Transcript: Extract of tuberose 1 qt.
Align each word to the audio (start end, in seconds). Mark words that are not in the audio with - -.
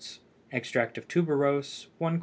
Extract 0.51 0.97
of 0.97 1.07
tuberose 1.07 1.85
1 1.99 2.17
qt. 2.17 2.19